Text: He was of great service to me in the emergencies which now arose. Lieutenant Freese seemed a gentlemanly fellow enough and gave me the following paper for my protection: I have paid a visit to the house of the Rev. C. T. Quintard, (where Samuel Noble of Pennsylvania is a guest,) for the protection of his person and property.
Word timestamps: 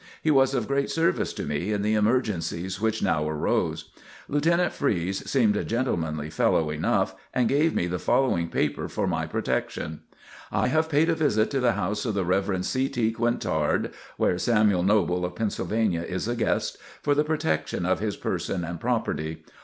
He 0.23 0.31
was 0.31 0.55
of 0.55 0.67
great 0.67 0.89
service 0.89 1.31
to 1.33 1.43
me 1.43 1.71
in 1.71 1.83
the 1.83 1.93
emergencies 1.93 2.81
which 2.81 3.03
now 3.03 3.29
arose. 3.29 3.91
Lieutenant 4.27 4.73
Freese 4.73 5.19
seemed 5.29 5.55
a 5.55 5.63
gentlemanly 5.63 6.31
fellow 6.31 6.71
enough 6.71 7.13
and 7.35 7.47
gave 7.47 7.75
me 7.75 7.85
the 7.85 7.99
following 7.99 8.49
paper 8.49 8.87
for 8.89 9.05
my 9.05 9.27
protection: 9.27 10.01
I 10.51 10.69
have 10.69 10.89
paid 10.89 11.07
a 11.11 11.13
visit 11.13 11.51
to 11.51 11.59
the 11.59 11.73
house 11.73 12.03
of 12.07 12.15
the 12.15 12.25
Rev. 12.25 12.65
C. 12.65 12.89
T. 12.89 13.11
Quintard, 13.11 13.91
(where 14.17 14.39
Samuel 14.39 14.81
Noble 14.81 15.23
of 15.23 15.35
Pennsylvania 15.35 16.01
is 16.01 16.27
a 16.27 16.35
guest,) 16.35 16.79
for 17.03 17.13
the 17.13 17.23
protection 17.23 17.85
of 17.85 17.99
his 17.99 18.17
person 18.17 18.63
and 18.65 18.79
property. 18.79 19.43